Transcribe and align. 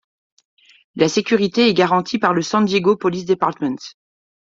La 0.95 1.07
sécurité 1.07 1.67
est 1.67 1.75
garantie 1.75 2.17
par 2.17 2.33
le 2.33 2.41
San 2.41 2.65
Diego 2.65 2.95
Police 2.95 3.25
Department. 3.25 3.75